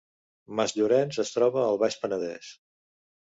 Masllorenç 0.59 1.19
es 1.25 1.33
troba 1.35 1.61
al 1.65 1.79
Baix 1.85 1.99
Penedès 2.07 2.51